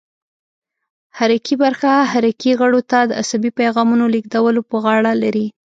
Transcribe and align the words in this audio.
حرکي 1.17 1.55
برخه 1.63 1.91
حرکي 2.11 2.51
غړو 2.61 2.81
ته 2.91 2.99
د 3.09 3.11
عصبي 3.21 3.51
پیغامونو 3.59 4.05
لېږدولو 4.13 4.61
په 4.69 4.77
غاړه 4.83 5.13
لري. 5.23 5.47